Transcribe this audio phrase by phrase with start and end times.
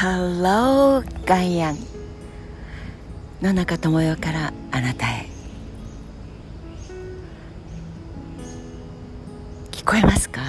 [0.00, 1.78] Hello ガイアン
[3.42, 5.26] 野中智代からあなたへ。
[9.72, 10.42] 聞こえますか？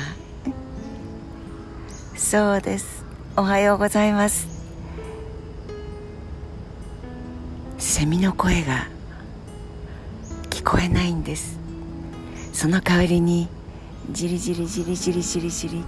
[2.15, 3.03] そうです。
[3.35, 4.47] おはようございます。
[7.79, 8.87] セミの声が
[10.51, 11.57] 聞こえないんです。
[12.53, 13.47] その代わりに
[14.11, 15.83] じりじりじりじりじりじり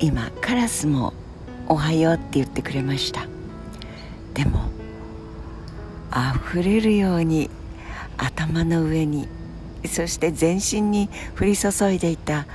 [0.00, 1.12] 今カラスも
[1.66, 3.26] 「おはよう」って言ってくれました。
[4.34, 4.70] でも
[6.12, 7.50] 溢れるように
[8.16, 9.28] 頭の上に
[9.86, 12.46] そして全身に降り注いでいた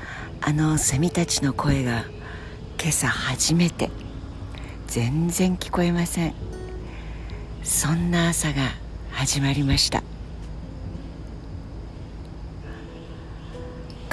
[0.42, 2.06] あのセミたちの声が
[2.80, 3.90] 今朝初めて
[4.88, 6.34] 全然聞こえません。
[7.64, 8.72] そんな朝が
[9.12, 10.04] 始まりました。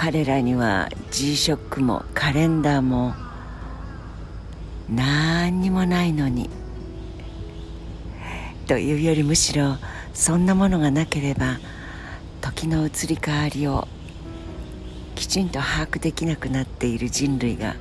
[0.03, 3.13] 彼らには G ショックもカレンダーも
[4.89, 6.49] 何にもないのに。
[8.67, 9.77] というよりむしろ
[10.15, 11.59] そんなものがなければ
[12.41, 13.89] 時の移り変わりを
[15.17, 17.75] きちんと把握できなくなっている人類が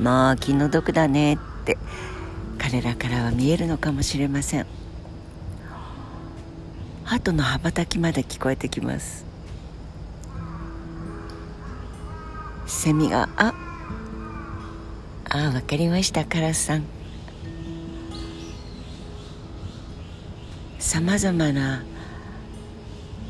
[0.00, 1.76] まあ気の毒だねって
[2.56, 4.66] 彼らからは見えるのかもしれません。
[7.04, 9.27] 鳩の羽ばたきまで聞こえてきます。
[12.68, 13.54] セミが「あ
[15.30, 16.84] あわかりましたカラスさん」
[20.78, 21.82] さまざまな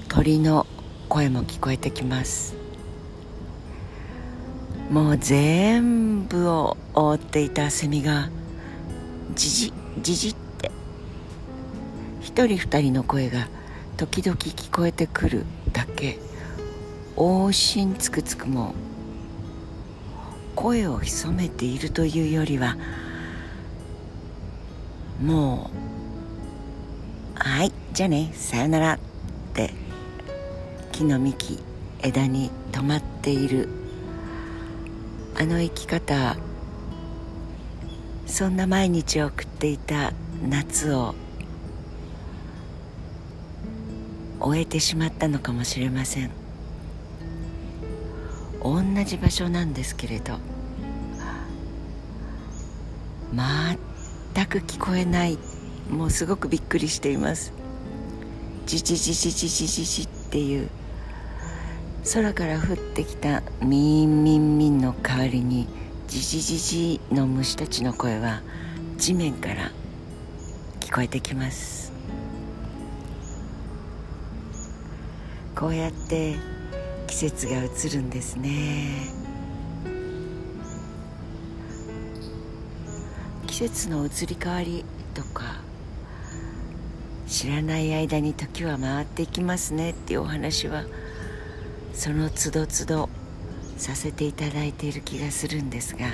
[0.09, 0.67] 鳥の
[1.09, 2.57] 声も聞こえてきます。
[4.91, 8.31] もう全部を覆っていたセミが
[9.35, 10.73] じじじじって。
[12.21, 13.49] 一人二人の声が
[13.97, 16.19] 時々聞こえてくるだけ。
[17.17, 18.75] 往診つくつくも
[20.61, 22.77] 声を潜めているというよりは
[25.25, 25.71] も
[27.37, 28.99] う「はいじゃあねさよなら」っ
[29.55, 29.73] て
[30.91, 31.61] 木の幹
[32.03, 33.69] 枝に止まっている
[35.41, 36.37] あの生き方
[38.27, 41.15] そんな毎日を送っていた夏を
[44.41, 46.38] 終えてしまったのかもしれません。
[48.63, 50.39] 同じ場所なんですけれど。
[54.35, 55.39] 全く聞こえない。
[55.91, 57.53] もうすごくびっくりしています。
[58.67, 60.69] じじじじじじじじっていう。
[62.13, 65.69] 空から降ってきたミンミンミンの代わりに
[66.07, 68.41] じじじじの虫たちの声は
[68.97, 69.73] 地面から
[70.81, 71.93] 聞こえてきます。
[75.55, 76.37] こうやって
[77.09, 79.29] 季節が移るんですね。
[83.49, 85.57] 季節の移り変わりとか
[87.27, 90.85] 知らない間に時は回っていきますねっていうお話は
[91.93, 93.09] その都度都度
[93.77, 96.07] させていただいている気がするんですが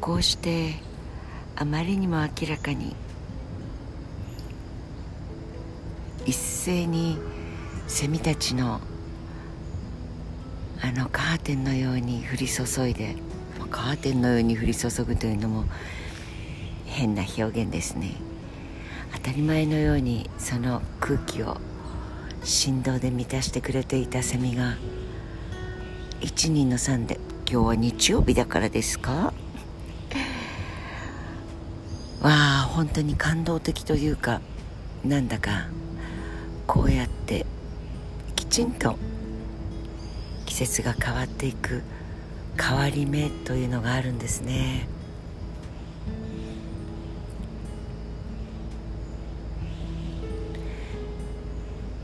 [0.00, 0.74] こうして
[1.56, 2.94] あまりにも明らかに
[6.26, 7.16] 一斉に
[7.86, 8.80] セミたちの
[10.82, 13.16] あのカーテンのように降り注いで
[13.70, 15.64] カーテンのように降り注ぐというのも
[16.86, 18.14] 変な表現ですね
[19.14, 21.56] 当たり前のようにその空気を
[22.42, 24.76] 振動で満たしてくれていたセミが
[26.20, 27.20] 一人の3で
[27.50, 29.32] 「今日は日曜日だからですか?」
[32.20, 34.40] わあ本当に感動的というか
[35.04, 35.68] なんだか
[36.66, 37.46] こうやって
[38.36, 38.96] きちんと
[40.66, 41.82] 節が変わっていく
[42.60, 44.86] 変わり目というのがあるんですね。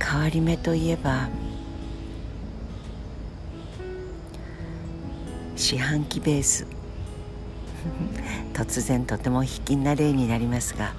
[0.01, 1.29] 変わり目といえば
[5.55, 6.67] 四半期ベース。
[8.55, 10.95] 突然とても卑近な例になりますが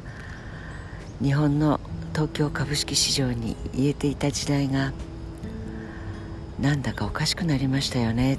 [1.21, 1.79] 日本の
[2.13, 4.91] 東京株式市場に言えていた時代が
[6.59, 8.37] なんだかおかしくなりましたよね。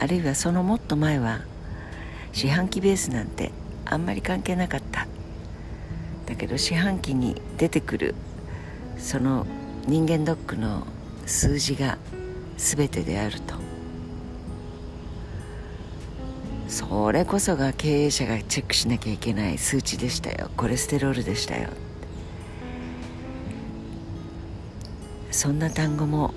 [0.00, 1.42] あるいはそのもっと前は
[2.32, 3.52] 四半期ベースなんて
[3.84, 5.06] あんまり関係なかった。
[6.26, 8.14] だけど四半期に出てくる
[8.98, 9.46] その
[9.86, 10.86] 人間ドックの
[11.26, 11.98] 数字が
[12.56, 13.54] 全てであると。
[16.68, 20.50] それこそが経営者がチェックしなきゃいけない数値でしたよ。
[20.56, 21.68] コレステロールでしたよ。
[25.30, 26.32] そんな単語も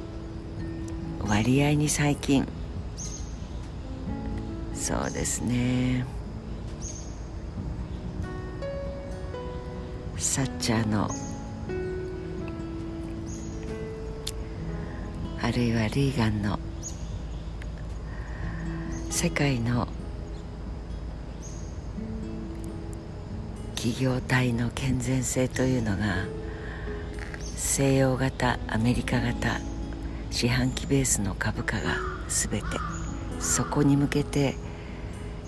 [1.21, 2.47] 割合に最近
[4.83, 6.05] そうですね。
[10.17, 11.09] サッチャーの
[15.41, 16.59] あるいはリーガンの
[19.09, 19.87] 世界の
[23.75, 26.25] 企業体の健全性というのが
[27.55, 29.61] 西洋型アメリカ型
[30.29, 31.95] 四半期ベースの株価が
[32.27, 32.65] 全て
[33.39, 34.55] そこに向けて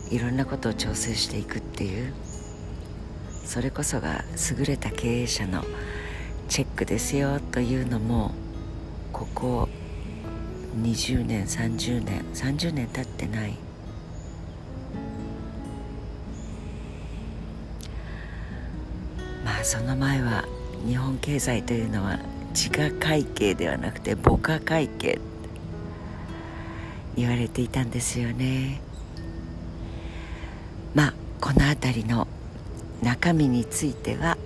[0.10, 2.14] いろんなことを調整していくっていう
[3.44, 4.24] それこそが
[4.58, 5.64] 優れた経営者の
[6.48, 8.32] チェックですよというのも
[9.12, 9.70] ここ
[10.82, 13.54] 20年30年30年経ってない。
[19.44, 20.44] まあその前は
[20.86, 22.20] 日本経済というのは
[22.50, 25.20] 自家会計ではなくて母家会計
[27.16, 28.82] 言われていたんですよね。
[31.42, 32.28] この辺りの
[33.02, 34.38] 中身については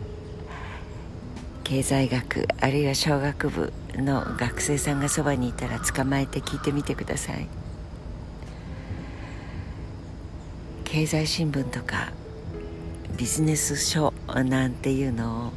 [1.64, 7.48] 経済学あるいは小学部の学生さんがそばにいたら捕まえて聞いてみてください。
[10.84, 12.12] 経済新聞とか
[13.16, 15.52] ビジネス書なんていうのを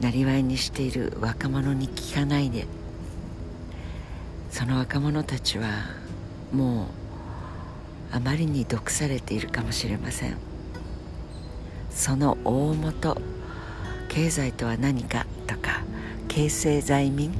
[0.00, 2.66] なりわいにしている若者に聞かないで。
[4.54, 5.66] その若者たちは
[6.52, 6.86] もう
[8.14, 10.36] あまりに毒されているかもしれません。
[11.90, 13.20] その大元
[14.08, 15.82] 経済とは何かとか
[16.28, 17.32] 形成在民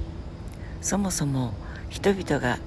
[0.81, 1.54] そもそも
[1.90, 2.59] 人々が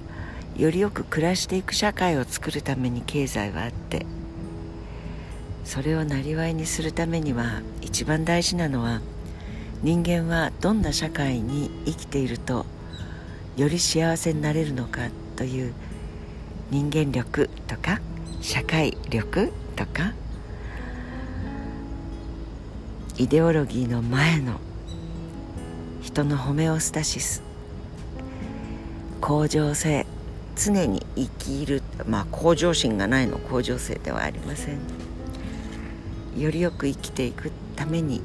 [0.56, 4.06] よりよく暮らしていく社会を作るために経済はあって
[5.64, 9.02] それをなりわいにするためには一番大事なのは
[9.82, 12.64] 人間はどんな社会に生きていると
[13.58, 15.74] より幸せになれるのかという
[16.70, 18.00] 人間力とか
[18.42, 20.12] 社会力とか
[23.16, 24.60] イデオロギーの前の
[26.02, 27.42] 人のホメオスタシス
[29.22, 30.06] 向上性
[30.56, 34.78] 常に生きるまあ向上心がないの向上性ではありません。
[36.36, 38.20] よりよく生きていくために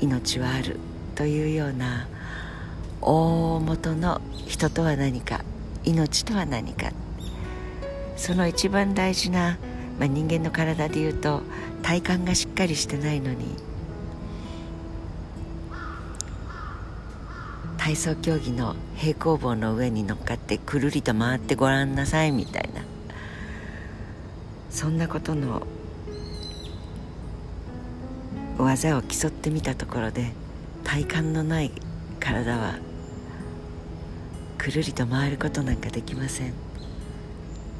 [0.00, 0.78] 命はある
[1.14, 2.08] というような
[3.00, 5.44] 大元の人とは何か
[5.84, 6.90] 命とは何か。
[8.16, 9.58] その一番大事な、
[9.98, 11.42] まあ、人間の体でいうと
[11.82, 13.46] 体幹がしっかりしてないのに
[17.78, 22.82] 体操競技の平行棒の上に乗っかってくるりと回ってごらんなさいみたいな
[24.70, 25.66] そんなことの
[28.58, 30.32] 技を競ってみたところで
[30.82, 31.72] 体幹のない
[32.20, 32.78] 体は
[34.56, 36.63] くるりと回ることなんかできません。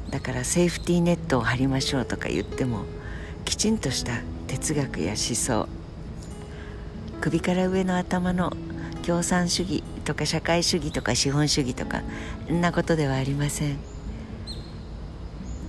[0.09, 2.85] だからセーフティーネットを張りましょうとか言っても
[3.43, 5.67] きちんとした哲学や思想
[7.21, 8.53] 首から上の頭の
[9.05, 12.01] 共産主義とか社会主義とか資本主義とか
[12.51, 13.77] んなことではありません。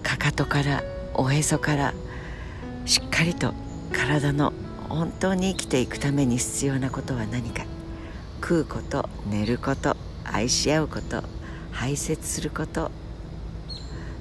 [0.02, 0.82] かかとから
[1.14, 1.94] おへそから
[2.84, 3.54] しっかりと
[3.92, 4.52] 体の
[4.88, 7.64] 本当に生きていくために必要なことは何か。
[8.40, 11.24] 食うこと寝ること愛し合うこと
[11.72, 12.90] 排泄すること。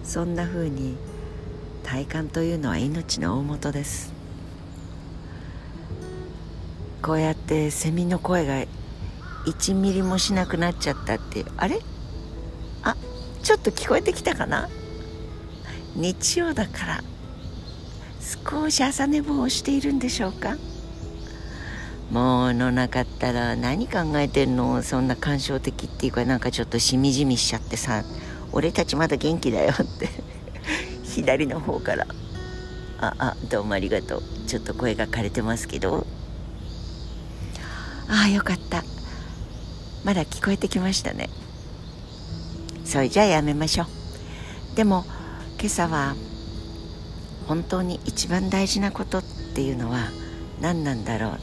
[0.06, 0.96] そんなふうに
[1.84, 4.14] 体感というのは命の大元です。
[7.02, 8.66] こうやってセミの声が
[9.46, 11.80] 1ミリもしなくなっちゃったってあれ？
[12.84, 12.96] あ
[13.44, 14.70] ちょっと聞こえてきたかな？
[15.96, 17.04] 日曜だから
[18.22, 20.56] 少し朝寝坊をしているんでしょうか？
[22.10, 24.82] もうのなかったら何考えてんの？
[24.82, 28.04] そんな感傷的っていうかなんかちょっとしみじみしちゃってさ。
[28.56, 30.10] 俺たちまだ元気だよって。
[31.04, 32.08] 左の方から。
[32.98, 34.24] ああどうもありがとう。
[34.48, 36.08] ちょっと声が枯れてますけど。
[38.08, 38.86] ああよかった。
[40.06, 41.30] まだ聞こえてきましたね。
[42.86, 43.88] それじゃあやめましょう。
[44.78, 45.06] でも
[45.60, 46.16] 今朝は
[47.48, 50.12] 本当に一番大事なことっていうのは
[50.62, 51.38] 何なんだろ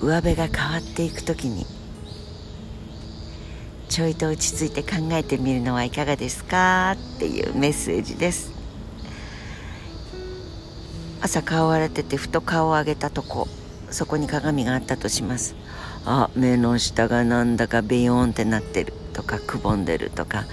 [0.00, 0.06] う。
[0.06, 1.64] 上辺が変わっていく時に
[3.92, 8.50] ちょいと落ち着いて考えてみるのはいかがですかっていうメッセージです。
[11.20, 13.48] 朝顔を洗っててふと顔を上げたとこ。
[13.90, 15.54] そこに鏡があったとします。
[16.06, 18.94] あ目の下がなんだかビヨーンってなってる。
[19.12, 20.46] とかくぼんでるとか。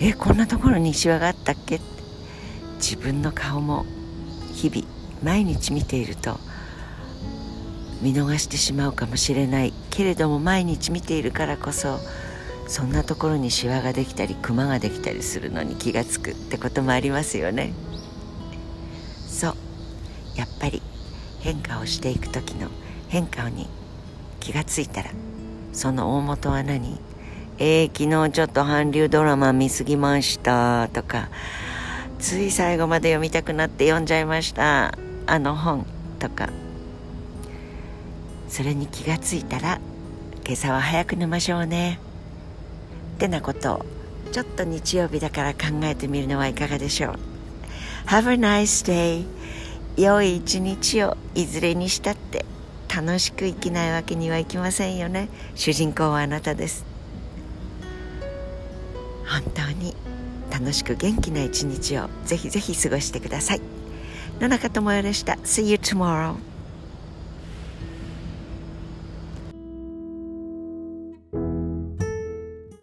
[0.00, 1.80] えこんなところにシワがあったっけ？
[2.76, 3.84] 自分の顔も
[4.54, 4.86] 日々
[5.24, 6.38] 毎日見ていると
[8.00, 9.72] 見逃してしまうかもしれない。
[9.90, 11.98] けれども毎日見ているからこそ
[12.70, 17.72] そんなところにシワができたりクマができたりするのに気が付くってこともありますよね。
[19.26, 19.54] そう。
[20.36, 20.80] やっぱり
[21.40, 22.68] 変化をしていく時の
[23.08, 23.66] 変化に
[24.38, 25.10] 気がついたら
[25.72, 27.00] その大元は何
[27.58, 31.28] えー、昨日ちょっと韓流ドラマ見すぎましたとか
[32.20, 34.96] つい最後まで読みたくなって読んじゃいました
[35.26, 35.84] あの本
[36.20, 36.48] とか。
[38.48, 39.80] それに気がついたら
[40.44, 42.00] 今朝は早く寝ましょうね
[43.20, 43.86] ってなことを
[44.32, 47.18] ちょっと日曜日だから考えてみるのはいかがでしょう。
[48.06, 49.26] Have a nice day.
[49.98, 52.46] 良い一日をいずれにしたって
[52.88, 55.28] 楽しく生きないわけにはいきませんよね。
[55.54, 56.86] 主人公はあなたです。
[59.28, 59.94] 本当に
[60.50, 63.60] 楽しく元気な一日をぜひぜひ過ごしてください。
[64.40, 65.34] 野中智代でした。
[65.44, 66.36] See you tomorrow.